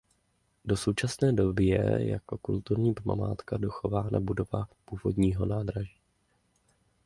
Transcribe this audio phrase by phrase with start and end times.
[0.65, 5.99] Do současné doby je jako kulturní památka dochována budova původního nádraží.